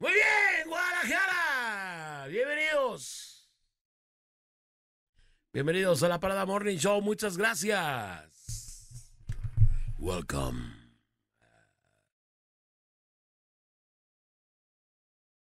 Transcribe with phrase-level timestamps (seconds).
[0.00, 2.26] Muy bien, Guadalajara.
[2.28, 3.50] Bienvenidos.
[5.52, 7.02] Bienvenidos a la Parada Morning Show.
[7.02, 9.10] Muchas gracias.
[9.98, 10.78] Welcome.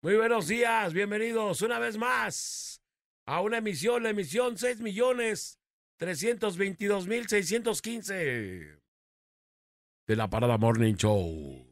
[0.02, 2.82] Muy buenos días, bienvenidos una vez más
[3.28, 5.60] a una emisión, la emisión 6 millones
[5.98, 8.80] 322 mil 615
[10.08, 11.71] de la Parada Morning Show.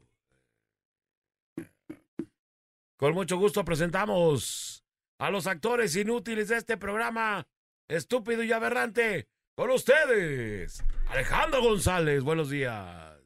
[3.00, 4.84] Con mucho gusto presentamos
[5.18, 7.46] a los actores inútiles de este programa,
[7.88, 9.26] estúpido y aberrante,
[9.56, 13.18] con ustedes, Alejandro González, buenos días.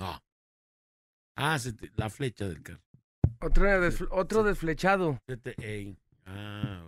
[0.00, 0.20] Ah,
[1.36, 2.82] ah se te- la flecha del carro.
[3.40, 5.20] Otro, desfl- otro desflechado.
[5.58, 6.82] Ey, Ah.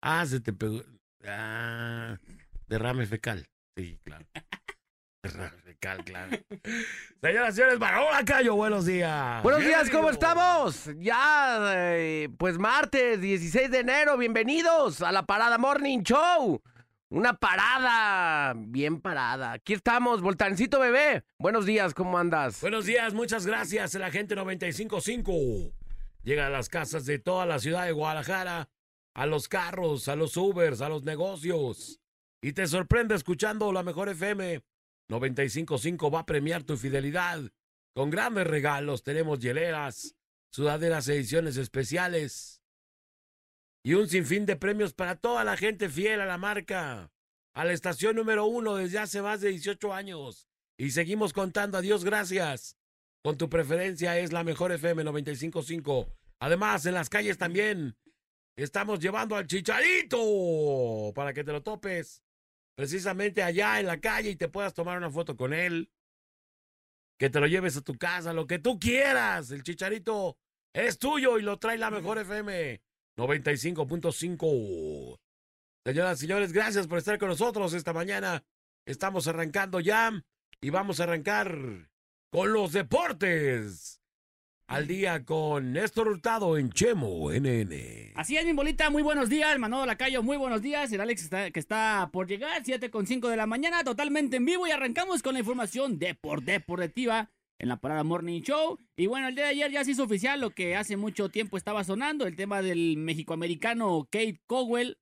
[0.00, 0.82] Ah, se te pegó.
[1.24, 2.16] Ah,
[2.68, 3.44] derrame fecal.
[3.76, 4.24] Sí, claro.
[5.22, 6.38] Derrame fecal, claro.
[7.20, 9.42] Señoras y señores, Barón Lacayo, buenos días.
[9.42, 10.90] Buenos días, ¿cómo estamos?
[10.98, 16.62] Ya, eh, pues martes 16 de enero, bienvenidos a la Parada Morning Show.
[17.08, 19.52] Una parada, bien parada.
[19.52, 21.24] Aquí estamos, Voltancito Bebé.
[21.38, 22.60] Buenos días, ¿cómo andas?
[22.62, 23.94] Buenos días, muchas gracias.
[23.94, 25.72] El agente 955
[26.22, 28.70] llega a las casas de toda la ciudad de Guadalajara,
[29.14, 32.00] a los carros, a los Ubers, a los negocios.
[32.42, 34.62] Y te sorprende escuchando la mejor FM.
[35.08, 37.40] 955 va a premiar tu fidelidad.
[37.94, 40.16] Con grandes regalos tenemos hieleras,
[40.50, 42.60] sudaderas ediciones especiales
[43.82, 47.12] y un sinfín de premios para toda la gente fiel a la marca.
[47.54, 50.48] A la estación número uno desde hace más de 18 años.
[50.76, 52.76] Y seguimos contando a Dios gracias.
[53.22, 56.08] Con tu preferencia es la mejor FM 955.
[56.40, 57.96] Además, en las calles también
[58.56, 62.25] estamos llevando al chicharito para que te lo topes
[62.76, 65.90] precisamente allá en la calle y te puedas tomar una foto con él.
[67.18, 69.50] Que te lo lleves a tu casa, lo que tú quieras.
[69.50, 70.36] El chicharito
[70.74, 72.80] es tuyo y lo trae la mejor FM
[73.16, 75.18] 95.5.
[75.84, 78.44] Señoras y señores, gracias por estar con nosotros esta mañana.
[78.84, 80.12] Estamos arrancando ya
[80.60, 81.88] y vamos a arrancar
[82.30, 84.02] con los deportes.
[84.68, 87.70] Al día con Néstor Hurtado en Chemo NN.
[88.16, 91.60] Así es, mi bolita, muy buenos días, Manolo Lacayo, muy buenos días, el Alex que
[91.60, 95.34] está por llegar, 7 con 5 de la mañana, totalmente en vivo y arrancamos con
[95.34, 98.76] la información de por deportiva en la parada Morning Show.
[98.96, 101.56] Y bueno, el día de ayer ya se hizo oficial lo que hace mucho tiempo
[101.56, 104.98] estaba sonando, el tema del mexicoamericano Kate Cowell,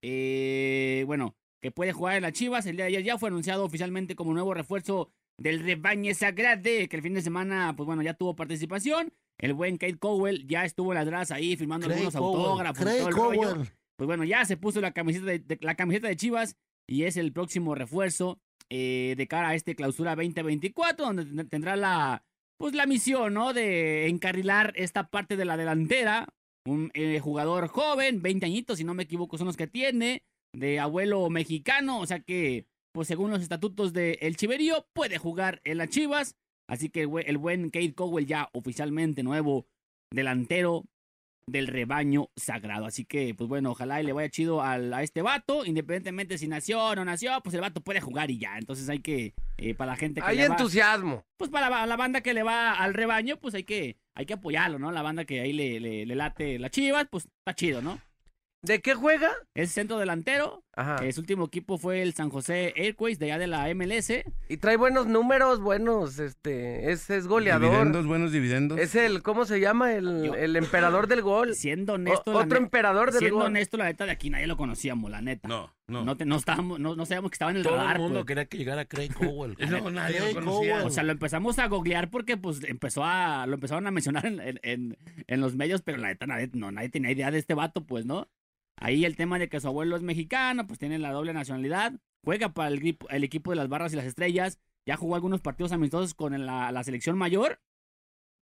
[0.00, 3.62] eh, bueno, que puede jugar en las Chivas, el día de ayer ya fue anunciado
[3.62, 8.14] oficialmente como nuevo refuerzo del rebaño sagrade, que el fin de semana, pues bueno, ya
[8.14, 9.12] tuvo participación.
[9.38, 12.84] El buen Kate Cowell ya estuvo en las gradas ahí firmando algunos autógrafos.
[12.84, 13.64] todo el rollo.
[13.98, 16.56] Pues bueno, ya se puso la camiseta de, de- la camiseta de Chivas
[16.88, 18.38] y es el próximo refuerzo
[18.70, 22.24] eh, de cara a este clausura 2024, donde ten- tendrá la,
[22.58, 23.52] pues la misión, ¿no?
[23.52, 26.26] De encarrilar esta parte de la delantera.
[26.66, 30.80] Un eh, jugador joven, 20 añitos, si no me equivoco, son los que tiene, de
[30.80, 35.76] abuelo mexicano, o sea que, pues según los estatutos del el Chiverío, puede jugar en
[35.76, 36.34] las Chivas.
[36.66, 39.66] Así que el, bue- el buen Kate Cowell ya oficialmente nuevo
[40.10, 40.84] delantero
[41.48, 42.86] del rebaño sagrado.
[42.86, 46.48] Así que, pues bueno, ojalá y le vaya chido al- a este vato, independientemente si
[46.48, 48.56] nació o no nació, pues el vato puede jugar y ya.
[48.58, 51.22] Entonces hay que, eh, para la gente que Hay le va, entusiasmo.
[51.36, 54.32] pues para la, la banda que le va al rebaño, pues hay que, hay que
[54.34, 54.90] apoyarlo, ¿no?
[54.90, 58.00] La banda que ahí le, le, le late la chivas, pues está chido, ¿no?
[58.66, 59.30] ¿De qué juega?
[59.54, 60.62] Es centro delantero.
[60.78, 60.96] Ajá.
[61.02, 64.10] eh, su último equipo fue el San José Airways de allá de la MLS.
[64.50, 67.70] Y trae buenos números, buenos, este, es, es goleador.
[67.70, 68.78] Dividendos, buenos dividendos.
[68.78, 69.94] Es el, ¿cómo se llama?
[69.94, 71.54] El, el emperador del gol.
[71.54, 73.46] Siendo honesto, otro emperador del siendo gol.
[73.46, 75.48] honesto, la neta de aquí nadie lo conocíamos, la neta.
[75.48, 76.04] No, no.
[76.04, 77.96] No, te- no estábamos, no, no sabíamos que estaba en el Todo radar.
[77.96, 78.26] el mundo pues.
[78.26, 79.56] quería que llegara Craig Cowell.
[79.70, 80.72] No, nadie lo conocía.
[80.74, 80.86] Cowell.
[80.86, 84.40] O sea, lo empezamos a googlear porque pues empezó a, lo empezaron a mencionar en,
[84.40, 87.54] en- en- en los medios, pero la neta nadie, no, nadie tenía idea de este
[87.54, 88.28] vato, pues, ¿no?
[88.78, 91.92] Ahí el tema de que su abuelo es mexicano, pues tiene la doble nacionalidad,
[92.24, 95.40] juega para el, grip- el equipo de las barras y las estrellas, ya jugó algunos
[95.40, 97.60] partidos amistosos con la, la selección mayor,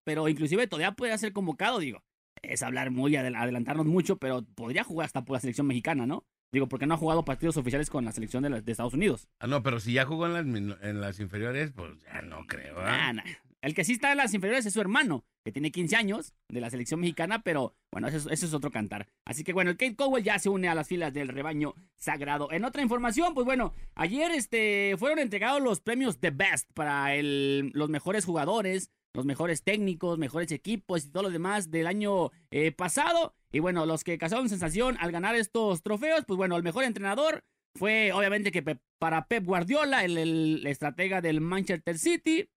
[0.05, 2.03] pero inclusive todavía podría ser convocado, digo.
[2.43, 6.27] Es hablar muy, adel- adelantarnos mucho, pero podría jugar hasta por la selección mexicana, ¿no?
[6.53, 9.29] Digo, porque no ha jugado partidos oficiales con la selección de, la- de Estados Unidos.
[9.41, 12.47] Ah, no, pero si ya jugó en las, min- en las inferiores, pues ya no
[12.47, 12.83] creo.
[12.83, 13.23] Nah, nah.
[13.65, 16.61] El que sí está en las inferiores es su hermano, que tiene 15 años de
[16.61, 19.07] la selección mexicana, pero bueno, eso, es- otro cantar.
[19.25, 22.53] Así que bueno, el Kate Cowell ya se une a las filas del rebaño sagrado.
[22.53, 27.71] En otra información, pues bueno, ayer este, fueron entregados los premios The Best para el-
[27.75, 32.71] los mejores jugadores, los mejores técnicos, mejores equipos y todo lo demás del año eh,
[32.73, 33.35] pasado.
[33.51, 37.45] Y bueno, los que causaron sensación al ganar estos trofeos, pues bueno, el mejor entrenador
[37.77, 38.63] fue obviamente que
[38.99, 42.49] para Pep Guardiola, el, el estratega del Manchester City.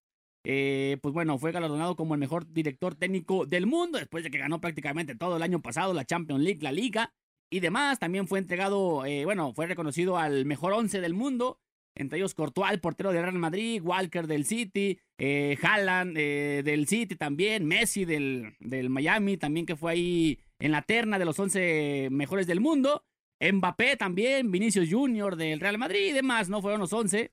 [0.48, 4.38] Eh, pues bueno, fue galardonado como el mejor director técnico del mundo después de que
[4.38, 7.12] ganó prácticamente todo el año pasado la Champions League, la Liga
[7.50, 7.98] y demás.
[7.98, 11.58] También fue entregado, eh, bueno, fue reconocido al mejor once del mundo.
[11.96, 17.16] Entre ellos Courtois, portero del Real Madrid, Walker del City, eh, Haaland eh, del City
[17.16, 22.08] también, Messi del, del Miami también que fue ahí en la terna de los 11
[22.12, 23.02] mejores del mundo.
[23.40, 26.62] Mbappé también, Vinicius Junior del Real Madrid y demás, ¿no?
[26.62, 27.32] Fueron los 11.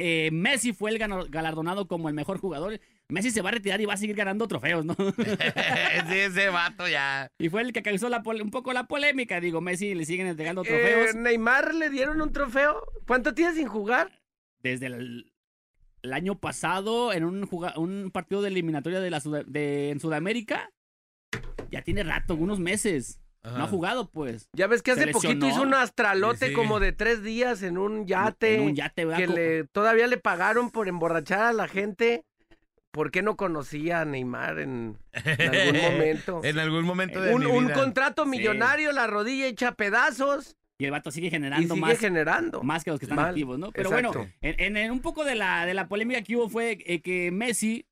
[0.00, 2.78] Eh, Messi fue el galardonado como el mejor jugador.
[3.08, 4.94] Messi se va a retirar y va a seguir ganando trofeos, ¿no?
[6.08, 7.28] sí, ese vato ya.
[7.38, 9.40] y fue el que causó la un poco la polémica.
[9.40, 12.82] Digo, Messi le siguen entregando Eh, trofeos Neymar le dieron un trofeo.
[13.06, 14.20] ¿Cuánto tiene sin jugar?
[14.62, 15.32] desde el,
[16.02, 20.70] el año pasado en un, partido de eliminatoria de la Sud- de, en Sudamérica.
[21.70, 23.20] Ya tiene rato, unos meses.
[23.56, 24.48] No ha jugado, pues.
[24.52, 26.52] Ya ves que hace poquito hizo un astralote Sí, sí.
[26.54, 28.56] como de tres días en un yate.
[28.56, 29.18] En un yate, ¿verdad?
[29.18, 32.24] que le, todavía le pagaron por emborrachar a la gente.
[32.90, 36.40] ¿Por qué no conocía a Neymar en, en algún momento?
[36.42, 37.74] En algún momento de un, mi un vida.
[37.76, 38.30] contrato Sí.
[38.30, 42.62] millonario, la rodilla hecha pedazos Y el vato sigue y generando sigue más, generando.
[42.62, 43.26] más que los que están Mal.
[43.28, 43.70] activos, ¿no?
[43.72, 44.12] Pero Exacto.
[44.20, 47.00] bueno, en, en- en un poco de la, de la polémica que hubo fue eh,
[47.02, 47.84] que Messi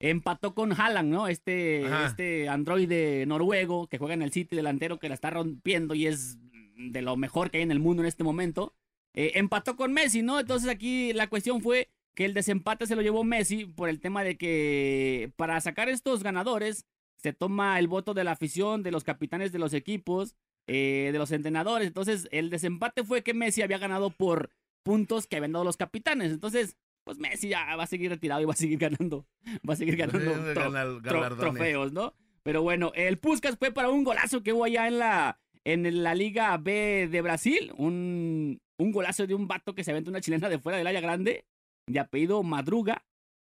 [0.00, 1.28] empató con Haaland, ¿no?
[1.28, 2.06] Este, Ajá.
[2.06, 6.38] este androide noruego que juega en el City delantero que la está rompiendo y es
[6.76, 8.74] de lo mejor que hay en el mundo en este momento.
[9.12, 10.40] Eh, empató con Messi, ¿no?
[10.40, 14.24] Entonces aquí la cuestión fue que el desempate se lo llevó Messi por el tema
[14.24, 16.86] de que para sacar estos ganadores
[17.16, 20.34] se toma el voto de la afición, de los capitanes de los equipos,
[20.66, 21.86] eh, de los entrenadores.
[21.86, 24.50] Entonces el desempate fue que Messi había ganado por
[24.82, 26.32] puntos que habían dado los capitanes.
[26.32, 29.26] Entonces, pues Messi ya va a seguir retirado y va a seguir ganando.
[29.68, 31.54] Va a seguir ganando Sí, tro- galar- tro- galardones.
[31.54, 32.14] trofeos, ¿no?
[32.42, 36.14] Pero bueno, el Puskas fue para un golazo que hubo allá en la, en la
[36.14, 37.72] Liga B de Brasil.
[37.76, 41.00] Un, un golazo de un vato que se aventó una chilena de fuera del área
[41.00, 41.44] grande,
[41.86, 43.04] de apellido Madruga.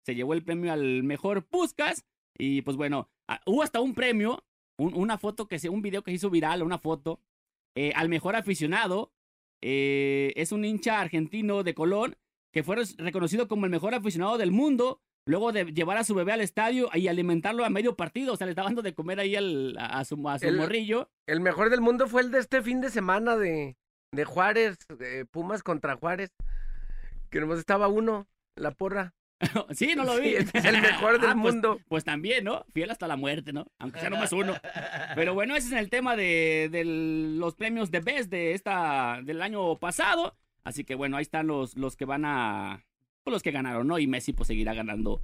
[0.05, 2.05] Se llevó el premio al mejor Puskas.
[2.37, 3.09] Y pues bueno,
[3.45, 4.45] hubo hasta un premio,
[4.77, 7.19] un- una foto que se, un video que se hizo viral, una foto,
[7.75, 9.11] eh, al mejor aficionado.
[9.61, 12.15] Eh, es un hincha argentino de Colón
[12.51, 16.31] que fue reconocido como el mejor aficionado del mundo luego de llevar a su bebé
[16.31, 18.33] al estadio y alimentarlo a medio partido.
[18.33, 20.57] O sea, le estaba dando de comer ahí al- a, a su, a su El-
[20.57, 21.09] morrillo.
[21.27, 23.75] El mejor del mundo fue el de este fin de semana de,
[24.13, 26.31] de Juárez, de Pumas contra Juárez.
[27.29, 29.13] Que nomás estaba uno, la porra.
[29.71, 30.37] sí, no lo vi.
[30.37, 31.79] Sí, es el mejor del Ah, pues- mundo.
[31.89, 32.63] Pues también, ¿no?
[32.73, 33.67] Fiel hasta la muerte, ¿no?
[33.79, 34.55] Aunque sea nomás uno.
[35.15, 39.41] Pero bueno, ese es el tema de, de los premios de Best de esta, del
[39.41, 40.37] año pasado.
[40.67, 42.83] Así que bueno, ahí están los, los que van a.
[43.23, 43.99] pues, los que ganaron, ¿no?
[43.99, 45.21] Y Messi pues seguirá ganando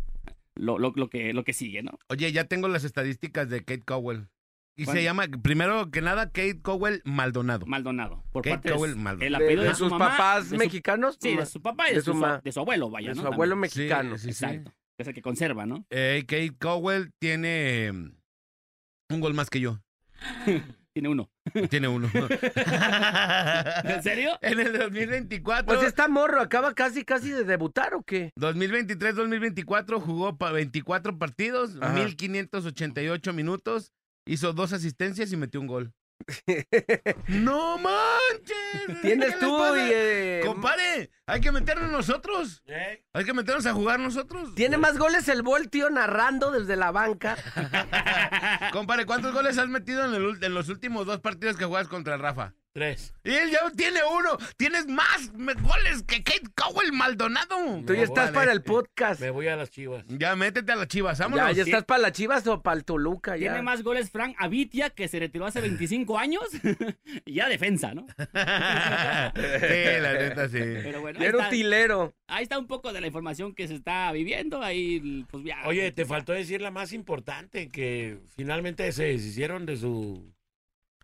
[0.55, 1.99] lo, lo, lo que, lo que sigue, ¿no?
[2.07, 4.27] Oye, ya tengo las estadísticas de Kate Cowell.
[4.75, 7.65] Y se llama, primero que nada, Kate Cowell Maldonado.
[7.67, 9.27] Por Por Kate parte de, Cowell su- Maldonado.
[9.27, 11.17] el De, apellido de, de su sus mamá, papás de su- mexicanos.
[11.21, 13.09] Sí, de su papá y de, de su, su fa- ma- de su abuelo, vaya,
[13.09, 13.21] de ¿no?
[13.21, 14.17] su abuelo Sí, mexicano.
[14.17, 14.45] sí, sí.
[14.45, 14.71] Exacto.
[14.97, 15.85] Que es el que conserva, ¿no?
[15.89, 19.79] Eh, Kate Cowell tiene un gol más que yo.
[20.93, 21.29] Tiene uno.
[21.69, 22.07] Tiene uno.
[23.83, 24.37] ¿En serio?
[24.41, 25.65] en el 2024.
[25.65, 28.31] Pues está morro, acaba casi, casi de debutar o qué?
[28.39, 31.93] 2023-2024 jugó para 24 partidos, Ajá.
[31.93, 33.91] 1588 minutos,
[34.27, 35.93] hizo dos asistencias y metió un gol.
[37.27, 39.01] ¡No manches!
[39.01, 39.89] Tienes ¿Qué les tú y.
[39.93, 42.61] eh, Compare, hay que meternos nosotros.
[42.65, 43.03] ¿Eh?
[43.13, 44.55] Hay que meternos a jugar nosotros.
[44.55, 47.37] Tiene más goles el Voltio narrando desde la banca.
[48.71, 52.15] Compare, ¿cuántos goles has metido en, el en los últimos dos partidos que juegas contra
[52.15, 52.53] el Rafa?
[52.73, 53.13] Tres.
[53.23, 54.35] Y él ya tiene uno.
[54.57, 57.83] Tienes más goles que Kate Cowell Maldonado.
[57.85, 59.21] Tú ya estás para el podcast.
[59.21, 60.03] Me voy a las chivas.
[60.07, 61.49] Ya métete a las chivas, vámonos.
[61.49, 63.37] Ya, ya estás para las Chivas o para el Toluca.
[63.37, 63.51] Ya.
[63.51, 66.41] Tiene más goles Frank Avitia, que se retiró hace 25 años.
[67.25, 68.07] y ya defensa, ¿no?
[68.17, 70.57] sí, la neta sí.
[70.57, 72.15] Pero bueno, ahí Era está, utilero.
[72.25, 74.63] ahí está un poco de la información que se está viviendo.
[74.63, 75.57] Ahí, pues ya.
[75.65, 80.33] Oye, te faltó decir la más importante, que finalmente se deshicieron de su...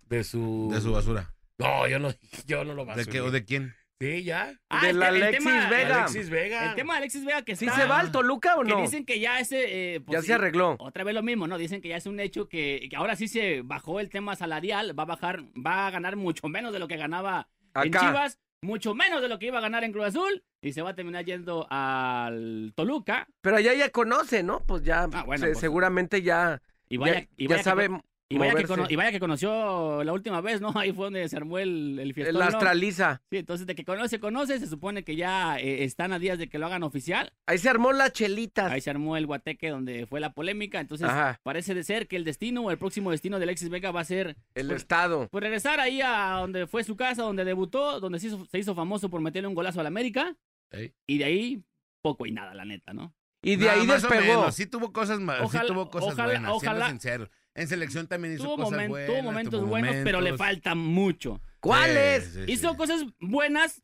[0.08, 0.70] De su...
[0.72, 1.32] De su basura.
[1.60, 2.10] No, yo no,
[2.48, 3.12] yo no lo ¿De basuré.
[3.12, 3.75] qué o de quién?
[4.01, 4.54] Sí, ya.
[4.70, 5.96] Ah, de el la te- el Alexis tema- Vega.
[5.98, 6.70] Alexis Vega.
[6.70, 7.82] El tema de Alexis Vega que ¿Sí está...
[7.82, 8.82] se va al Toluca o Que no?
[8.82, 9.96] dicen que ya ese...
[9.96, 10.78] eh, pues Ya sí, se arregló.
[10.80, 11.58] Otra vez lo mismo, ¿no?
[11.58, 14.98] Dicen que ya es un hecho que, que ahora sí se bajó el tema salarial,
[14.98, 17.92] va a bajar, va a ganar mucho menos de lo que ganaba en.
[17.92, 20.92] Chivas, mucho menos de lo que iba a ganar en Cruz Azul, y se va
[20.92, 23.28] a terminar yendo al Toluca.
[23.42, 24.62] Pero allá ya conoce, ¿no?
[24.66, 27.63] Pues ya, Ah, bueno, se- pues- seguramente ya, Y vaya, ya, y ya vaya que
[27.63, 27.89] sabe
[28.32, 30.72] y vaya, que cono- y vaya que conoció la última vez, ¿no?
[30.78, 32.58] Ahí fue donde se armó el, el fiestón, la ¿no?
[32.58, 33.22] astraliza.
[33.32, 36.48] Sí, entonces de que conoce, conoce, se supone que ya eh, están a días de
[36.48, 37.34] que lo hagan oficial.
[37.48, 38.72] Ahí se armó las chelitas.
[38.72, 40.80] Ahí se armó el guateque donde fue la polémica.
[40.80, 41.40] Entonces Ajá.
[41.44, 44.06] parece de ser que el destino o el próximo destino de Alexis Vega va a
[44.06, 45.28] ser El pues, estado.
[45.32, 48.76] pues regresar ahí a donde fue su casa, donde debutó, donde se hizo, se hizo
[48.76, 50.36] famoso por meterle un golazo al América.
[50.72, 50.94] Ey.
[51.08, 51.64] Y de ahí,
[52.04, 53.12] poco y nada, la neta, ¿no?
[53.42, 54.22] Y de No, ahí despegó.
[54.22, 57.30] menos, Sí tuvo cosas, ma- sí Ojalá- tuvo cosas ojalá- buenas, siendo ojalá- sincero.
[57.60, 59.08] En selección también hizo Tuvo, cosas momen- buenas.
[59.10, 61.42] tuvo momentos tuvo buenos, pero le falta mucho.
[61.60, 62.24] ¿Cuáles?
[62.25, 62.51] Sí, sí, sí.
[62.54, 63.80] Hizo cosas buenas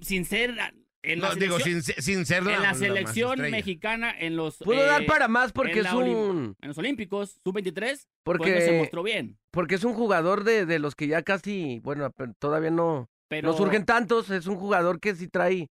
[0.00, 0.54] sin ser
[1.02, 4.56] en la No, digo, selección, sin, sin ser la, en la selección mexicana en los
[4.56, 8.54] Pudo eh, dar para más porque en es un en los Olímpicos sub-23 porque pues
[8.54, 9.38] no se mostró bien.
[9.52, 13.50] porque es un jugador de, de los que ya casi, bueno, pero todavía no Pero
[13.50, 15.68] no surgen tantos, es un jugador que sí trae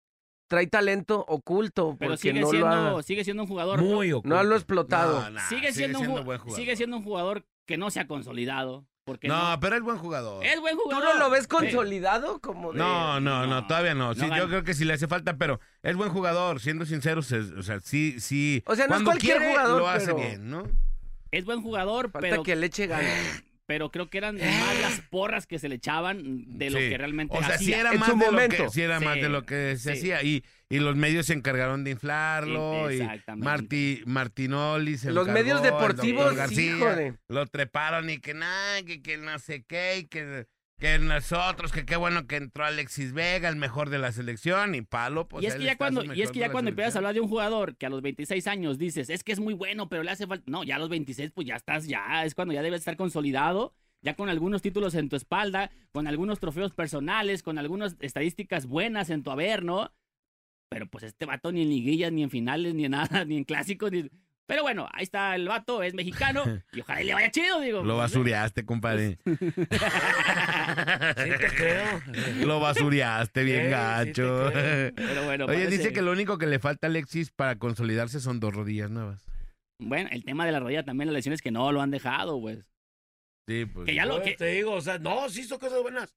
[0.48, 4.10] trae talento oculto pero porque sigue no siendo lo ha, sigue siendo un jugador Muy
[4.10, 4.44] no oculto.
[4.44, 5.22] lo ha explotado.
[5.22, 6.60] No, nah, sigue siendo, un ju- buen jugador.
[6.60, 9.98] sigue siendo un jugador que no se ha consolidado porque No, no, pero es buen
[9.98, 10.46] jugador.
[10.46, 11.04] es buen ¿Tú jugador.
[11.16, 11.48] no lo ves Sí.
[11.50, 14.14] consolidado como de No, no, no, No, todavía no.
[14.14, 17.32] no Sí, yo creo que sí le hace falta, pero es buen jugador, siendo sinceros,
[17.32, 18.64] es- o sea, sí, sí.
[18.66, 20.64] O sea, no es cualquier quiere, jugador, lo hace pero- bien, ¿no?
[21.32, 23.44] Es buen jugador, falta pero que le eche ganas.
[23.68, 26.90] Pero creo que eran más las porras que se le echaban de lo Sí.
[26.90, 27.82] que realmente O sea, sí hacía.
[27.82, 28.64] era En más su de lo momento.
[28.64, 30.00] que, sí era más Sí, de lo que se sí.
[30.12, 33.46] hacía y, y los medios se encargaron de inflarlo y Exactamente.
[33.46, 37.14] Marti, Martinoli se Los encargó, medios el deportivos, García, híjole.
[37.28, 40.48] lo treparon y que nada, que, que no sé qué, y que,
[40.78, 44.82] que nosotros, que qué bueno que entró Alexis Vega, el mejor de la selección y
[44.84, 47.16] palo, pues y es que ya cuando y es que ya cuando empiezas a hablar
[47.16, 50.04] de un jugador que a los 26 años dices, es que es muy bueno, pero
[50.04, 52.62] le hace falta, no, ya a los 26 pues ya estás ya, es cuando ya
[52.62, 57.58] debes estar consolidado, ya con algunos títulos en tu espalda, con algunos trofeos personales, con
[57.58, 59.92] algunas estadísticas buenas en tu haber, ¿no?
[60.70, 63.44] Pero pues este vato ni en liguillas, ni en finales, ni en nada, ni en
[63.46, 64.10] clásicos, ni...
[64.48, 67.84] Pero bueno, ahí está el vato, es mexicano y ojalá y le vaya chido, digo.
[67.84, 69.18] Lo basuriaste, compadre.
[71.18, 72.02] Sí te creo.
[72.46, 74.50] Lo basuriaste bien Sí, sí gacho.
[74.52, 74.94] creo.
[74.96, 78.20] Pero bueno, Oye, parece- dice que lo único que le falta a Alexis para consolidarse
[78.20, 79.26] son dos rodillas nuevas.
[79.80, 82.72] Bueno, el tema de la rodilla también, las lesiones que no lo han dejado, pues.
[83.48, 83.86] Sí, pues.
[83.86, 86.16] Que ya lo- que- te digo, o sea, no, sí hizo cosas buenas.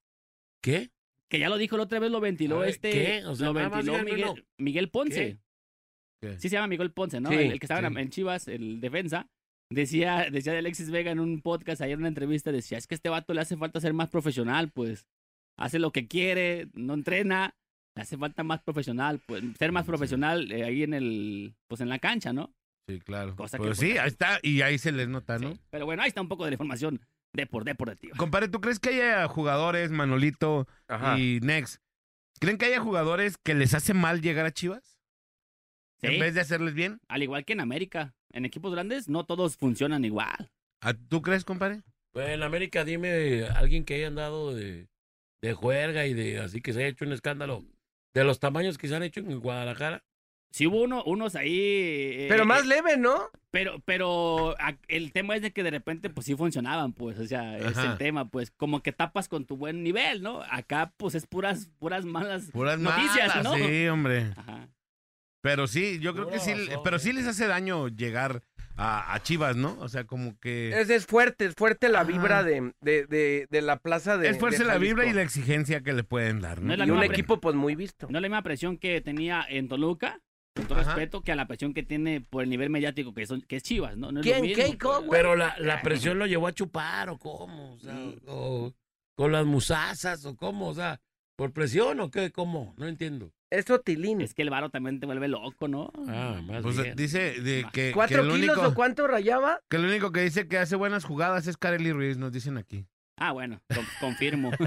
[0.62, 0.90] ¿Qué?
[1.28, 2.90] Que ya lo dijo la otra vez, lo ventiló ver, este.
[2.90, 3.22] ¿qué?
[3.26, 3.94] O sea, lo ventiló
[4.58, 5.14] Miguel, Ponce.
[5.36, 5.38] ¿Qué?
[6.38, 7.30] Sí se llama Miguel Ponce, ¿no?
[7.30, 8.00] Sí, el, el que estaba en- sí.
[8.00, 9.26] en Chivas, el defensa.
[9.72, 12.94] Decía, decía de Alexis Vega en un podcast, ayer en una entrevista, decía, es que
[12.94, 15.06] a este vato le hace falta ser más profesional, pues.
[15.56, 17.54] Hace lo que quiere, no entrena,
[17.94, 19.88] le hace falta más profesional, pues, ser más Sí.
[19.88, 22.52] profesional eh, ahí en el, pues en la cancha, ¿no?
[22.88, 23.36] Sí, claro.
[23.36, 25.52] Cosa que, pues pues, sí, ahí está, y ahí se les nota, ¿no?
[25.52, 25.60] Sí.
[25.70, 27.00] Pero bueno, ahí está un poco de la información
[27.32, 28.16] de por deportiva.
[28.16, 31.16] Compadre, ¿tú crees que haya jugadores, Manolito Ajá.
[31.18, 31.80] y Nex,
[32.40, 34.89] creen que haya jugadores que les hace mal llegar a Chivas?
[36.02, 37.00] Sí, En vez de hacerles bien.
[37.08, 40.50] al igual que en América, en equipos grandes no todos funcionan igual.
[40.82, 41.82] ¿A- ¿Tú crees, compadre?
[42.12, 44.88] Pues en América, dime alguien que haya andado de,
[45.42, 47.64] de juerga y de así que se haya hecho un escándalo
[48.14, 50.02] de los tamaños que se han hecho en Guadalajara.
[50.52, 51.52] Sí hubo uno, unos ahí...
[51.60, 53.28] eh, Pero más eh, leve, ¿no?
[53.52, 57.26] Pero, pero a- el tema es de que de repente pues sí funcionaban, pues, o
[57.26, 57.92] sea, es Ajá.
[57.92, 60.42] el tema, pues, como que tapas con tu buen nivel, ¿no?
[60.50, 63.54] Acá pues es puras, puras malas Puras noticias, malas, ¿no?
[63.54, 64.32] Sí, hombre.
[64.36, 64.68] Ajá.
[65.42, 68.42] Pero sí, yo creo que sí, No, pero sí les hace daño llegar
[68.76, 69.76] a, a Chivas, ¿no?
[69.80, 70.70] O sea, como que...
[70.78, 72.08] Es, es fuerte, es fuerte la Ajá.
[72.10, 75.22] vibra de, de, de, de la plaza de Es fuerza de la vibra y la
[75.22, 76.72] exigencia que le pueden dar, No ¿no?
[76.74, 78.06] es la Y un equipo pues muy visto.
[78.10, 80.20] No es la misma presión que tenía en Toluca,
[80.54, 80.94] con todo Ajá.
[80.94, 83.62] respeto, que a la presión que tiene por el nivel mediático que, son, que es
[83.62, 84.12] Chivas, ¿no?
[84.12, 84.38] No es ¿Quién?
[84.38, 84.78] lo mismo, ¿Qué?
[84.78, 85.06] ¿Cómo, pues.
[85.06, 85.20] güey?
[85.20, 88.72] Pero la, la presión lo llevó a chupar o cómo, o sea, o
[89.14, 91.00] con las musasas o cómo, o sea,
[91.40, 93.32] por presión o qué, cómo, no entiendo.
[93.48, 94.20] Es Otilín.
[94.20, 95.90] Es que el varo también te vuelve loco, ¿no?
[96.06, 96.94] Ah, más Pues bien.
[96.94, 99.58] dice de que, que ¿Cuatro el kilos único, o cuánto rayaba?
[99.70, 102.84] que el único que dice que hace buenas jugadas es Kareli Ruiz, nos dicen aquí.
[103.16, 104.50] Ah, bueno, con- confirmo.
[104.58, 104.66] ¿Tú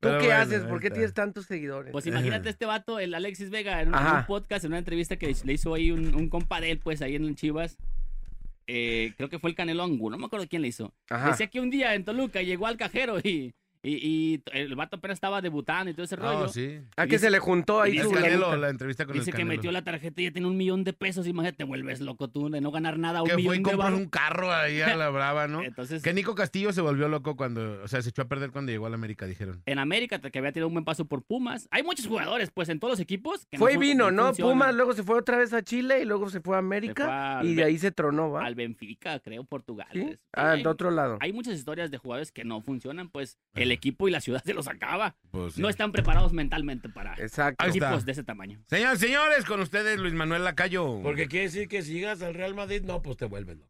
[0.00, 0.62] Pero qué bueno, haces?
[0.64, 0.94] ¿Por qué está.
[0.96, 1.92] tienes tantos seguidores?
[1.92, 4.18] Pues imagínate este vato, el Alexis Vega, en un, en Ajá.
[4.20, 7.00] un podcast, en una entrevista que le hizo ahí un, un compa de él, pues
[7.02, 7.78] ahí en el Chivas.
[8.66, 10.94] Eh, creo que fue el Canelo Angulo, no me acuerdo quién le hizo.
[11.08, 11.30] Ajá.
[11.30, 13.52] Decía que un día en Toluca llegó al cajero y,
[13.82, 16.40] y, y el vato apenas estaba debutando y todo ese rollo.
[16.44, 16.80] Oh, sí.
[16.96, 19.72] ¿A que se le juntó ahí su Canelo, la entrevista con Dice el que metió
[19.72, 21.26] la tarjeta y ya tiene un millón de pesos.
[21.26, 23.22] Imagínate, te vuelves loco tú de no ganar nada.
[23.22, 25.62] Un Que fue millón y de compró un carro ahí a la brava, ¿no?
[25.64, 28.70] Entonces, Que Nico Castillo se volvió loco cuando, o sea, se echó a perder cuando
[28.72, 29.62] llegó a la América, dijeron.
[29.66, 31.68] en América, que había tirado un buen paso por Pumas.
[31.70, 33.46] Hay muchos jugadores, pues, en todos los equipos.
[33.50, 34.32] Que Fue y vino, no.
[34.34, 37.48] Pumas, luego se fue otra vez a Chile y luego se fue a América fue
[37.48, 38.44] y de ahí se tronó, ¿va?
[38.44, 39.88] Al Benfica, creo, Portugal.
[39.92, 40.00] ¿Sí?
[40.02, 41.18] Sí, Ah, hay, de otro lado.
[41.20, 43.74] hay muchas historias de jugadores que no funcionan, pues el Ajá.
[43.74, 45.16] equipo y la ciudad se los acaba.
[45.30, 45.60] Pues, sí.
[45.60, 47.66] No están preparados mentalmente para Exacto.
[47.66, 48.62] Equipos de ese tamaño.
[48.66, 51.00] Señores, señores, con ustedes Luis Manuel Lacayo.
[51.02, 53.69] Porque quiere decir que si llegas al Real Madrid, no, pues te vuelves loco.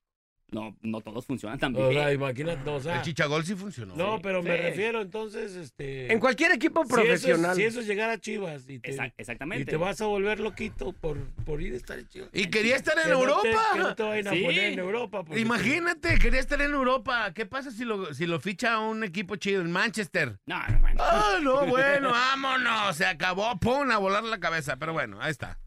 [0.53, 1.87] No, no todos funcionan también.
[1.87, 3.95] O sea, imagínate, o sea, el chichagol sí funcionó.
[3.95, 6.13] no, Sí, pero me refiero entonces, este...
[6.13, 7.57] En cualquier equipo si eso es- profesional.
[7.57, 9.65] Si eso es llegar a Chivas y te, Exact- y exactamente.
[9.71, 12.31] te vas a volver loquito por, por ir a estar en Chivas.
[12.33, 13.63] Y quería estar en Que no te- Europa.
[13.75, 14.43] que no te vayan a Sí.
[14.43, 15.25] poner en Europa.
[15.25, 17.33] porque Imagínate, quería estar en Europa.
[17.33, 20.39] ¿Qué pasa si lo, si lo ficha un equipo chido en Manchester?
[20.47, 21.01] No, no, bueno.
[21.05, 22.97] Ah, no, bueno, vámonos.
[22.97, 23.59] Se acabó.
[23.61, 24.77] Pum, a volar la cabeza.
[24.79, 25.59] Pero bueno, ahí está.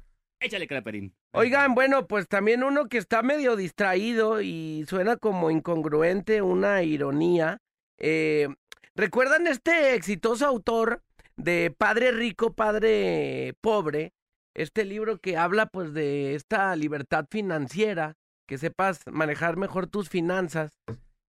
[0.42, 1.14] Échale, Creperín.
[1.36, 7.58] Oigan, bueno, pues también uno que está medio distraído y suena como incongruente, una ironía.
[7.98, 8.50] Eh,
[8.94, 11.02] ¿Recuerdan este exitoso autor
[11.36, 14.14] de Padre Rico, Padre Pobre?
[14.54, 18.14] Este libro que habla pues de esta libertad financiera,
[18.48, 20.78] que sepas manejar mejor tus finanzas,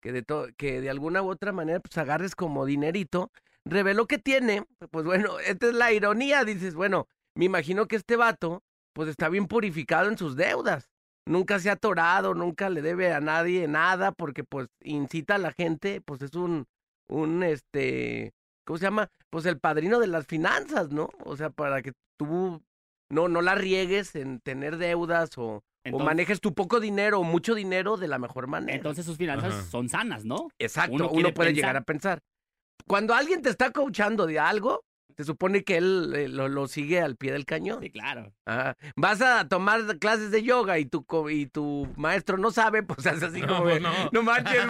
[0.02, 0.26] que de,
[0.56, 3.34] que de alguna u otra manera pues agarres como dinerito.
[3.66, 8.16] Reveló que tiene, pues bueno, esta es la ironía, dices, bueno, me imagino que este
[8.16, 8.64] vato
[9.00, 10.90] pues está bien purificado en sus deudas.
[11.26, 15.54] Nunca se ha atorado, nunca le debe a nadie nada, porque pues incita a la
[15.54, 16.66] gente, pues es un,
[17.08, 18.34] un, este,
[18.66, 19.08] ¿cómo se llama?
[19.30, 21.08] Pues el padrino de las finanzas, ¿no?
[21.24, 22.62] O sea, para que tú
[23.10, 27.56] no, no la riegues en tener deudas o, o manejes tu poco dinero o mucho
[27.56, 28.76] dinero de la mejor manera.
[28.76, 29.64] Entonces sus finanzas Ajá.
[29.64, 30.50] son sanas, ¿no?
[30.60, 31.54] Exacto, uno puede pensar.
[31.54, 32.20] llegar a pensar.
[32.86, 34.84] Cuando alguien te está coachando de algo,
[35.20, 37.82] se supone que él eh, lo, lo sigue al pie del cañón.
[37.84, 38.32] Sí, claro.
[38.46, 38.78] Ajá.
[38.96, 43.22] Vas a tomar clases de yoga y tu, y tu maestro no sabe, pues es
[43.22, 44.24] así como, de, No, no, no.
[44.24, 44.62] manches,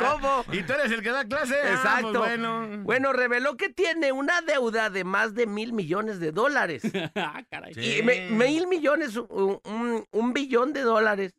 [0.00, 0.42] ¿cómo?
[0.52, 1.54] ¿Y tú eres el que da clase?
[1.54, 2.18] Ah, pues Exacto.
[2.18, 2.66] bueno.
[2.82, 6.80] Bueno, reveló que tiene una deuda de más de mil millones de dólares.
[7.16, 7.74] ah, caray.
[7.74, 7.98] Sí.
[7.98, 11.34] Y me- mil millones, un, un- un billón de dólares.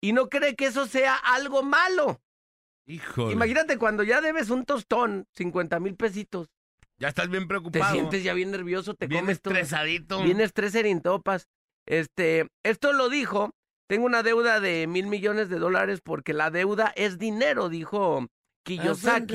[0.00, 2.20] Y no cree que eso sea algo malo.
[2.86, 3.34] Híjole.
[3.34, 6.48] Imagínate cuando ya debes un tostón, 50 mil pesitos.
[7.00, 7.92] Ya estás bien Te preocupado.
[7.92, 9.54] sientes ya bien nervioso, te bien comes todo.
[9.54, 10.22] estresadito.
[10.22, 11.48] Bien estrés topas.
[11.86, 13.54] Este, esto lo dijo.
[13.88, 18.26] Tengo una deuda de mil millones de dólares porque la deuda es dinero, dijo
[18.64, 19.34] Kiyosaki.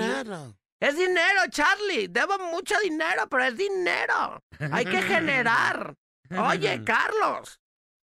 [0.80, 2.08] Es dinero, Charlie.
[2.08, 4.40] Debo mucho dinero, pero es dinero.
[4.72, 5.96] Hay que generar.
[6.38, 7.60] Oye, Carlos,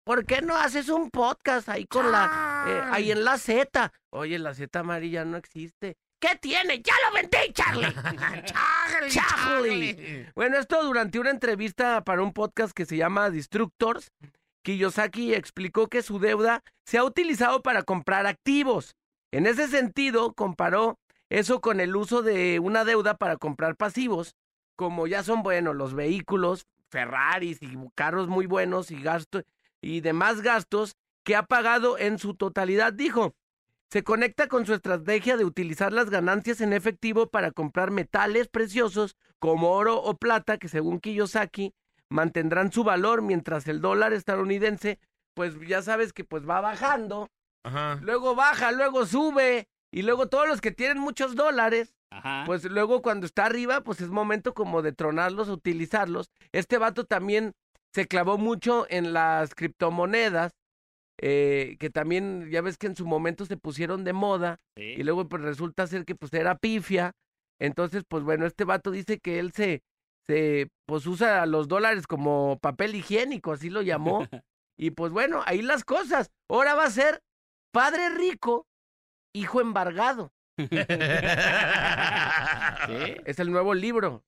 [0.04, 3.92] ¿por qué no haces un podcast ahí con la, eh, ahí en la Z?
[4.10, 5.96] Oye, la Z amarilla no existe.
[6.20, 6.82] ¿Qué tiene?
[6.82, 7.94] Ya lo vendí, Charlie.
[8.44, 10.26] Charlie, Charlie.
[10.34, 14.12] Bueno, esto durante una entrevista para un podcast que se llama Destructors,
[14.62, 18.96] Kiyosaki explicó que su deuda se ha utilizado para comprar activos.
[19.32, 20.98] En ese sentido, comparó
[21.30, 24.34] eso con el uso de una deuda para comprar pasivos,
[24.76, 29.44] como ya son buenos los vehículos, Ferraris y carros muy buenos y gastos
[29.80, 33.34] y demás gastos que ha pagado en su totalidad, dijo.
[33.90, 39.16] Se conecta con su estrategia de utilizar las ganancias en efectivo para comprar metales preciosos
[39.40, 41.74] como oro o plata que según Kiyosaki
[42.08, 45.00] mantendrán su valor mientras el dólar estadounidense
[45.34, 47.30] pues ya sabes que pues va bajando,
[47.64, 47.98] Ajá.
[48.02, 52.44] luego baja, luego sube y luego todos los que tienen muchos dólares Ajá.
[52.46, 56.30] pues luego cuando está arriba, pues es momento como de tronarlos, utilizarlos.
[56.52, 57.54] Este vato también
[57.92, 60.52] se clavó mucho en las criptomonedas,
[61.22, 64.94] eh, que también ya ves que en su momento se pusieron de moda Sí.
[64.96, 67.12] y luego pues resulta ser que pues era pifia.
[67.60, 69.82] Entonces, pues bueno, este vato dice que él se,
[70.26, 74.20] se pues usa los dólares como papel higiénico, así lo llamó.
[74.78, 76.30] y pues bueno, ahí las cosas.
[76.48, 77.22] Ahora va a ser
[77.72, 78.66] padre rico,
[79.34, 80.32] hijo embargado.
[82.86, 83.14] Sí.
[83.24, 84.24] Es el nuevo libro.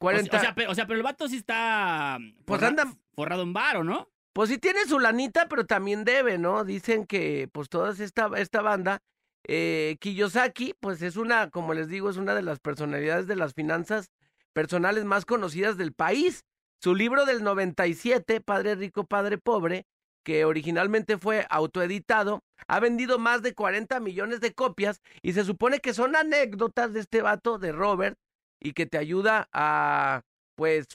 [0.00, 0.36] 40.
[0.36, 3.52] o sea, pero, o sea, pero el vato sí está Pues forra- anda- forrado en
[3.52, 4.08] varo, ¿no?
[4.38, 6.62] Pues sí tiene su lanita, pero también debe, ¿no?
[6.62, 9.02] Dicen que, pues, toda esta, esta banda,
[9.42, 13.52] eh, Kiyosaki, pues es una, como les digo, es una de las personalidades de las
[13.52, 14.12] finanzas
[14.52, 16.44] personales más conocidas del país.
[16.80, 19.86] Su libro del 97, Padre Rico, Padre Pobre,
[20.22, 25.80] que originalmente fue autoeditado, ha vendido más de 40 millones de copias y se supone
[25.80, 28.16] que son anécdotas de este vato, de Robert,
[28.60, 30.22] y que te ayuda a,
[30.54, 30.86] pues,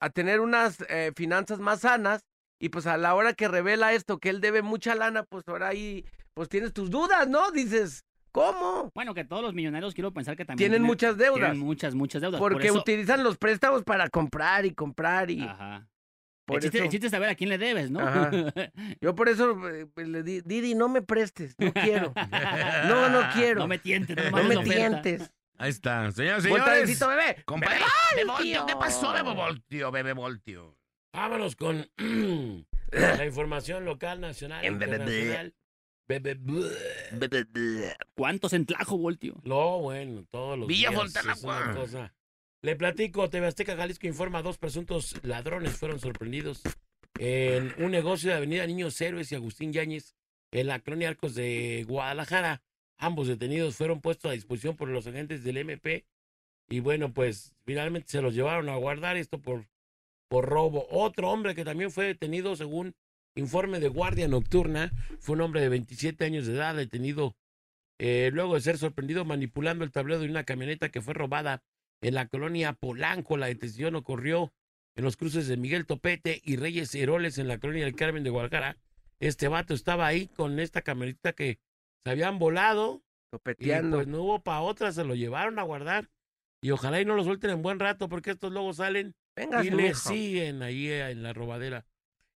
[0.00, 2.22] a tener unas eh, finanzas más sanas
[2.58, 5.68] y pues a la hora que revela esto, que él debe mucha lana, pues ahora
[5.68, 7.50] ahí, pues tienes tus dudas, ¿no?
[7.50, 8.90] Dices, ¿cómo?
[8.94, 11.40] Bueno, que todos los millonarios quiero pensar que también Tienen muchas deudas.
[11.50, 12.38] Tienen muchas, muchas deudas.
[12.38, 15.86] por Porque eso- utilizan los préstamos para comprar y comprar y Ajá.
[16.46, 18.00] por el, chiste, eso, el chiste es saber a quién le debes, ¿no?
[18.00, 18.30] Ajá.
[19.00, 22.12] yo por eso eh, pues, le di, Didi, no me prestes, no quiero.
[22.88, 23.60] No, no quiero.
[23.60, 25.02] No me tientes, no, No me oferta.
[25.02, 25.30] tientes.
[25.58, 26.10] Ahí está.
[26.12, 26.64] Señores, señores.
[26.64, 27.42] Voltarecito, bebé.
[27.46, 27.80] Compadre,
[28.14, 28.66] Bebe Voltio.
[28.66, 29.90] ¿qué pasó, Bebe Voltio?
[29.90, 30.76] Bebe Voltio.
[31.16, 31.88] Vámonos con
[32.92, 35.54] la información local, nacional, internacional.
[38.14, 39.40] ¿Cuántos en Tlajo, Voltio?
[39.42, 42.14] No, bueno, todos los Villa días Fontana, es una cosa.
[42.60, 46.60] Le platico, TV Azteca Jalisco informa, dos presuntos ladrones fueron sorprendidos
[47.18, 50.14] en un negocio de Avenida Niños Héroes y Agustín Yáñez
[50.52, 52.62] en la colonia Arcos de Guadalajara.
[52.98, 56.04] Ambos detenidos fueron puestos a disposición por los agentes del MP
[56.68, 59.66] y bueno, pues finalmente se los llevaron a guardar esto por,
[60.28, 60.86] por robo.
[60.90, 62.94] Otro hombre que también fue detenido según
[63.34, 67.36] informe de Guardia Nocturna fue un hombre de 27 años de edad detenido
[67.98, 71.62] eh, luego de ser sorprendido manipulando el tablero de una camioneta que fue robada
[72.02, 73.36] en la colonia Polanco.
[73.36, 74.52] La detención ocurrió
[74.96, 78.30] en los cruces de Miguel Topete y Reyes Heroles en la colonia del Carmen de
[78.30, 78.76] Guadalajara.
[79.18, 81.58] Este vato estaba ahí con esta camioneta que
[82.04, 83.98] se habían volado y Topeteando.
[83.98, 86.10] pues no hubo para otra, se lo llevaron a guardar.
[86.62, 89.70] Y ojalá y no lo suelten en buen rato porque estos luego salen Venga, y
[89.70, 91.86] le siguen ahí eh, en la robadera.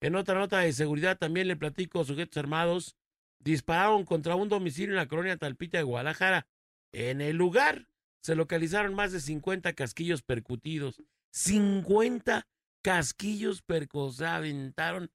[0.01, 2.95] En otra nota de seguridad también le platico, sujetos armados
[3.39, 6.47] dispararon contra un domicilio en la colonia Talpita de Guadalajara.
[6.91, 7.87] En el lugar
[8.21, 11.01] se localizaron más de 50 casquillos percutidos.
[11.31, 12.47] 50
[12.81, 15.11] casquillos percos, aventaron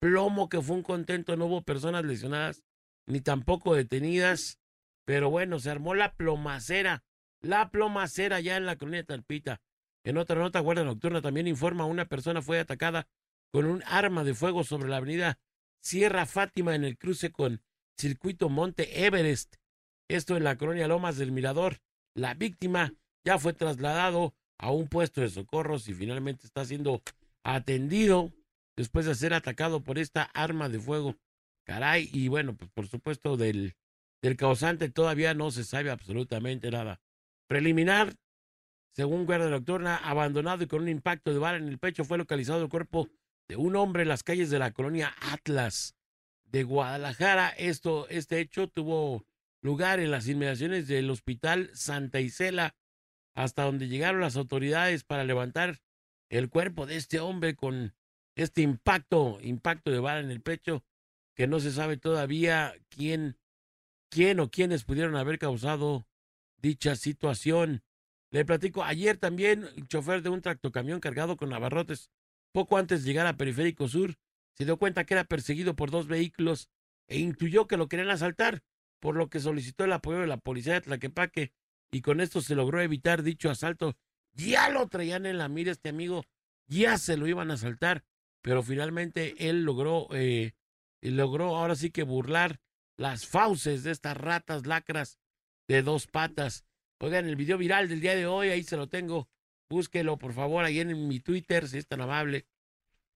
[0.00, 2.62] plomo que fue un contento, no hubo personas lesionadas
[3.06, 4.58] ni tampoco detenidas,
[5.04, 7.04] pero bueno, se armó la plomacera,
[7.40, 9.60] la plomacera ya en la colonia Talpita.
[10.08, 13.06] En otra nota, Guardia Nocturna también informa una persona fue atacada
[13.52, 15.38] con un arma de fuego sobre la avenida
[15.82, 17.60] Sierra Fátima en el cruce con
[17.94, 19.56] Circuito Monte Everest.
[20.08, 21.82] Esto en la colonia Lomas del Mirador.
[22.14, 27.02] La víctima ya fue trasladado a un puesto de socorros y finalmente está siendo
[27.44, 28.32] atendido
[28.78, 31.16] después de ser atacado por esta arma de fuego.
[31.66, 33.76] Caray, y bueno, pues por supuesto del,
[34.22, 36.98] del causante todavía no se sabe absolutamente nada.
[37.46, 38.14] Preliminar,
[38.98, 42.64] según Guardia Nocturna, abandonado y con un impacto de bala en el pecho, fue localizado
[42.64, 43.08] el cuerpo
[43.46, 45.94] de un hombre en las calles de la colonia Atlas
[46.46, 47.50] de Guadalajara.
[47.50, 49.24] Esto, este hecho tuvo
[49.60, 52.74] lugar en las inmediaciones del Hospital Santa Isela,
[53.36, 55.78] hasta donde llegaron las autoridades para levantar
[56.28, 57.94] el cuerpo de este hombre con
[58.34, 60.82] este impacto, impacto de bala en el pecho,
[61.36, 63.38] que no se sabe todavía quién,
[64.10, 66.08] quién o quiénes pudieron haber causado
[66.56, 67.84] dicha situación.
[68.30, 72.10] Le platico, ayer también el chofer de un tractocamión cargado con abarrotes,
[72.52, 74.16] poco antes de llegar a Periférico Sur,
[74.54, 76.68] se dio cuenta que era perseguido por dos vehículos
[77.06, 78.62] e intuyó que lo querían asaltar,
[79.00, 81.52] por lo que solicitó el apoyo de la policía de Tlaquepaque
[81.90, 83.96] y con esto se logró evitar dicho asalto.
[84.32, 86.24] Ya lo traían en la mira este amigo,
[86.66, 88.04] ya se lo iban a asaltar,
[88.42, 90.52] pero finalmente él logró, eh,
[91.00, 92.60] logró ahora sí que burlar
[92.96, 95.18] las fauces de estas ratas lacras
[95.66, 96.64] de dos patas.
[97.00, 99.28] Oigan, el video viral del día de hoy, ahí se lo tengo.
[99.70, 102.46] Búsquelo, por favor, ahí en mi Twitter, si es tan amable.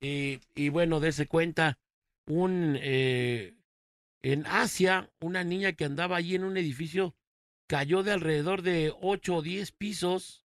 [0.01, 1.79] Y, y bueno, dése cuenta,
[2.27, 3.55] un eh,
[4.23, 7.16] en Asia, una niña que andaba allí en un edificio
[7.66, 10.45] cayó de alrededor de 8 o 10 pisos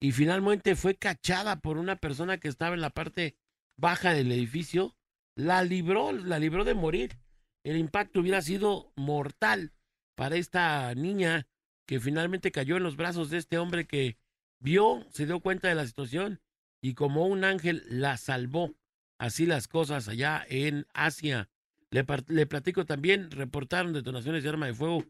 [0.00, 3.36] y finalmente fue cachada por una persona que estaba en la parte
[3.76, 4.94] baja del edificio.
[5.34, 7.18] La libró, la libró de morir.
[7.64, 9.72] El impacto hubiera sido mortal
[10.14, 11.48] para esta niña
[11.86, 14.16] que finalmente cayó en los brazos de este hombre que
[14.58, 16.40] vio, se dio cuenta de la situación
[16.80, 18.74] y como un ángel la salvó.
[19.18, 21.48] Así las cosas allá en Asia.
[21.90, 22.04] Le,
[22.46, 25.04] platico también, reportaron detonaciones de arma de fuego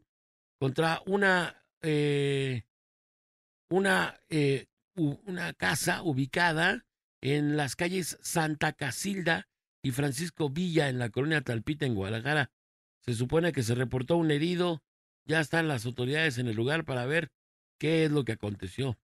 [0.59, 2.65] contra una, eh,
[3.71, 6.85] una, eh, una casa ubicada
[7.23, 9.49] en las calles Santa Casilda
[9.83, 12.51] y Francisco Villa en la colonia Talpita en Guadalajara.
[13.01, 14.83] Se supone que se reportó un herido,
[15.27, 17.31] ya están las autoridades en el lugar para ver
[17.79, 18.99] qué es lo que aconteció.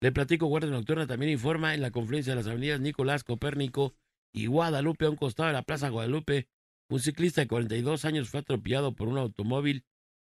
[0.00, 3.94] Le platico, Guardia Nocturna también informa en la confluencia de las avenidas Nicolás Copérnico
[4.32, 6.48] y Guadalupe a un costado de la Plaza Guadalupe.
[6.88, 9.84] Un ciclista de 42 años fue atropellado por un automóvil.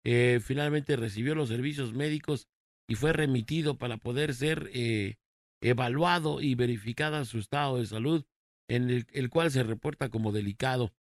[0.04, 2.48] Eh, finalmente recibió los servicios médicos
[2.88, 5.16] y fue remitido para poder ser eh,
[5.60, 8.24] evaluado y verificada su estado de salud,
[8.66, 10.92] en el, el cual se reporta como delicado.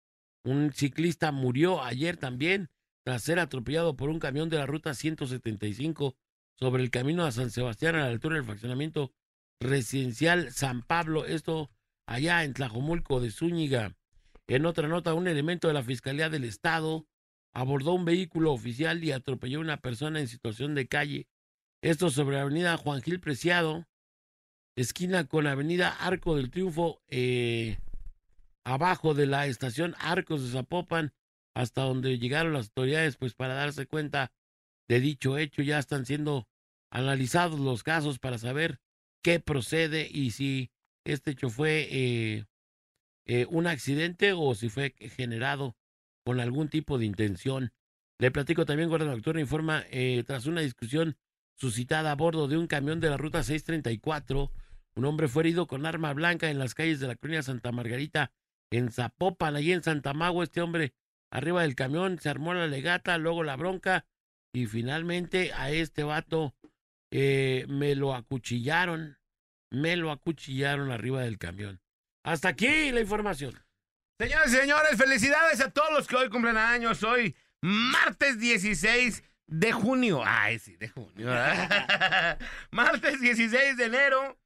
[0.44, 2.70] Un ciclista murió ayer también
[3.18, 6.16] ser atropellado por un camión de la ruta 175
[6.54, 9.14] sobre el camino a San Sebastián a la altura del fraccionamiento
[9.60, 11.72] residencial San Pablo, esto
[12.06, 13.96] allá en Tlajomulco de Zúñiga.
[14.48, 17.08] En otra nota, un elemento de la Fiscalía del Estado
[17.54, 21.28] abordó un vehículo oficial y atropelló a una persona en situación de calle.
[21.82, 23.88] Esto sobre la avenida Juan Gil Preciado,
[24.76, 27.80] esquina con avenida Arco del Triunfo, eh,
[28.66, 31.14] abajo de la estación Arcos de Zapopan,
[31.54, 34.32] hasta donde llegaron las autoridades, pues para darse cuenta
[34.90, 36.48] de dicho hecho, ya están siendo
[36.90, 38.80] analizados los casos para saber
[39.24, 40.72] qué procede y si
[41.06, 42.46] este hecho fue eh,
[43.26, 45.76] eh, un accidente o si fue generado
[46.26, 47.72] con algún tipo de intención.
[48.18, 51.18] Le platico también, Guardia Nocturna informa, eh, tras una discusión
[51.56, 54.52] suscitada a bordo de un camión de la ruta 634,
[54.96, 58.32] un hombre fue herido con arma blanca en las calles de la colonia Santa Margarita,
[58.72, 60.44] en Zapopan, allí en Santa Mago.
[60.44, 60.94] Este hombre
[61.32, 64.06] arriba del camión se armó la legata, luego la bronca
[64.54, 66.56] y finalmente a este vato
[67.12, 69.20] eh, me lo acuchillaron,
[69.72, 71.82] me lo acuchillaron arriba del camión.
[72.24, 73.64] Hasta aquí la información.
[74.20, 77.04] Señores y señores, felicidades a todos los que hoy cumplen años.
[77.04, 80.22] Hoy, martes 16 de junio.
[80.26, 81.30] Ay, sí, de junio.
[82.72, 84.38] martes 16 de enero.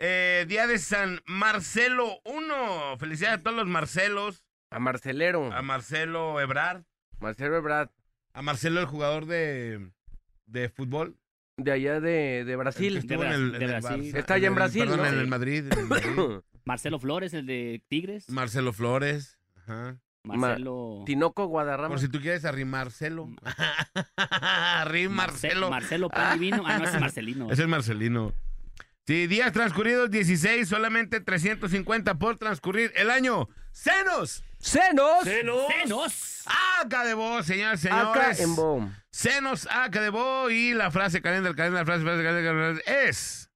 [0.00, 2.98] Eh, día de San Marcelo 1.
[2.98, 4.44] Felicidades a todos los Marcelos.
[4.74, 5.52] A Marcelero.
[5.52, 6.82] A Marcelo Ebrard.
[7.20, 7.90] Marcelo Ebrard.
[8.32, 9.90] A Marcelo, el jugador de,
[10.46, 11.16] de fútbol.
[11.56, 12.92] De allá de, de el Brasil.
[12.94, 14.12] que estuvo De en el, Brasil, en de el Brasil.
[14.12, 15.06] Barça, Está allá en Brasil, Perdón, ¿no?
[15.06, 15.72] en el Madrid.
[15.72, 16.40] en el Madrid.
[16.64, 18.28] Marcelo Flores, el de Tigres.
[18.30, 19.38] Marcelo Flores.
[19.54, 19.98] Ajá.
[20.24, 21.02] Marcelo.
[21.06, 21.90] Tinoco Guadarrama.
[21.90, 23.28] Por si tú quieres arrimarcelo.
[24.16, 25.70] Arrim Marcelo.
[25.70, 26.64] Marcelo Pan Divino.
[26.66, 27.50] Ah, no, ese es Marcelino.
[27.50, 28.32] Es el Marcelino.
[29.06, 33.48] Sí, días transcurridos 16, solamente 350 por transcurrir el año.
[34.64, 35.24] ¡Senos!
[35.24, 35.66] ¡Senos!
[35.68, 36.44] ¡Senos!
[36.80, 38.40] Acá de vos, señores, Acá señores.
[38.40, 38.96] en.
[39.10, 43.50] Senos acá de vos y la frase calendar, calendar, frase, frase, calendar, calendar, es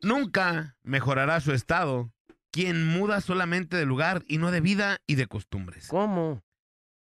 [0.00, 2.10] Nunca mejorará su estado
[2.50, 5.88] quien muda solamente de lugar y no de vida y de costumbres.
[5.88, 6.42] ¿Cómo?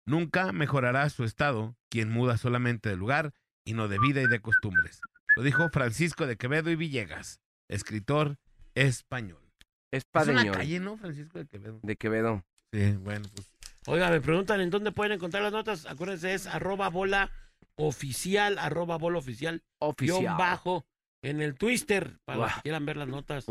[0.05, 3.31] Nunca mejorará su estado quien muda solamente de lugar
[3.65, 4.99] y no de vida y de costumbres.
[5.37, 8.37] Lo dijo Francisco de Quevedo y Villegas, escritor
[8.75, 9.50] español.
[9.91, 10.97] Es Es una calle, ¿no?
[10.97, 11.79] Francisco de Quevedo.
[11.83, 12.43] De Quevedo.
[12.71, 13.51] Sí, bueno, pues.
[13.87, 15.85] Oiga, me preguntan en dónde pueden encontrar las notas.
[15.85, 17.31] Acuérdense, es arroba bola
[17.75, 20.19] oficial, arroba bola oficial, Oficial.
[20.19, 20.85] guion bajo
[21.23, 23.45] en el Twister, para los que quieran ver las notas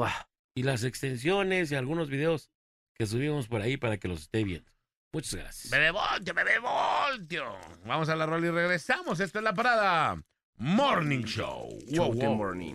[0.55, 2.51] y las extensiones y algunos videos
[2.95, 4.71] que subimos por ahí para que los esté viendo.
[5.13, 5.71] Muchas gracias.
[5.71, 7.57] Bebé voltio, bebé voltio.
[7.85, 9.19] Vamos a la rola y regresamos.
[9.21, 10.23] Esto es la parada.
[10.57, 11.77] Morning Show.
[11.89, 12.37] Show Wow, the wow.
[12.37, 12.75] morning.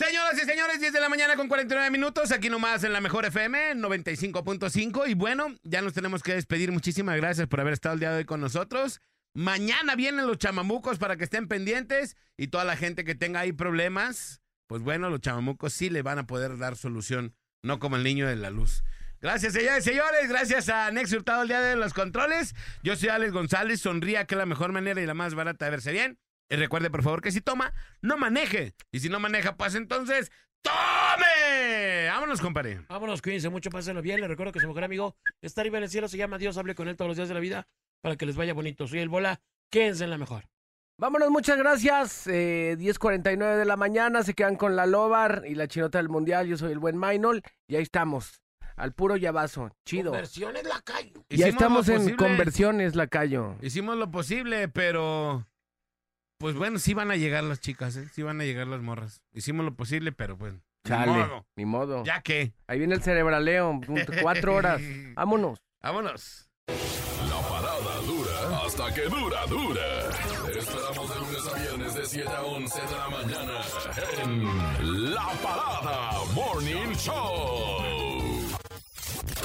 [0.00, 3.26] Señoras y señores, 10 de la mañana con 49 minutos, aquí nomás en la mejor
[3.26, 5.06] FM 95.5.
[5.10, 6.72] Y bueno, ya nos tenemos que despedir.
[6.72, 9.02] Muchísimas gracias por haber estado el día de hoy con nosotros.
[9.34, 13.52] Mañana vienen los chamamucos para que estén pendientes y toda la gente que tenga ahí
[13.52, 18.02] problemas, pues bueno, los chamamucos sí le van a poder dar solución, no como el
[18.02, 18.82] niño de la luz.
[19.20, 20.30] Gracias, señores, señores.
[20.30, 22.54] Gracias a Nex Hurtado el día de los controles.
[22.82, 23.82] Yo soy Alex González.
[23.82, 26.18] Sonría que es la mejor manera y la más barata de verse bien.
[26.50, 28.74] Y recuerde, por favor, que si toma, no maneje.
[28.92, 30.30] Y si no maneja, pues entonces,
[30.62, 32.08] ¡tome!
[32.08, 32.82] Vámonos, compadre.
[32.88, 34.20] Vámonos, cuídense mucho, pásenlo bien.
[34.20, 36.74] Les recuerdo que su mejor amigo está arriba en el cielo, se llama Dios, hable
[36.74, 37.68] con él todos los días de la vida
[38.02, 38.86] para que les vaya bonito.
[38.86, 40.44] Soy el Bola, quédense en la mejor.
[40.98, 42.26] Vámonos, muchas gracias.
[42.26, 46.46] Eh, 10.49 de la mañana, se quedan con la Lobar y la chinota del mundial.
[46.46, 48.42] Yo soy el buen Mainol y ahí estamos.
[48.76, 49.70] Al puro llavazo.
[49.86, 50.10] Chido.
[50.10, 51.24] Conversiones la callo.
[51.30, 52.16] Ya Hicimos estamos lo en posible.
[52.16, 53.56] conversiones, Lacayo.
[53.62, 55.46] Hicimos lo posible, pero...
[56.40, 58.08] Pues bueno, sí van a llegar las chicas, ¿eh?
[58.14, 59.20] Sí van a llegar las morras.
[59.34, 60.54] Hicimos lo posible, pero pues...
[60.54, 61.46] ni Chale, modo.
[61.54, 62.02] ni modo.
[62.02, 62.54] Ya que...
[62.66, 63.78] Ahí viene el cerebraleo.
[64.22, 64.80] Cuatro horas.
[65.16, 65.60] Vámonos.
[65.82, 66.48] Vámonos.
[66.66, 70.08] La parada dura hasta que dura, dura.
[70.56, 73.60] Esperamos de lunes a viernes de 7 a 11 de la mañana
[74.22, 77.82] en La Parada Morning Show.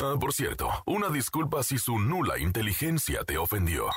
[0.02, 3.88] Ah, por cierto, una disculpa si su nula inteligencia te ofendió.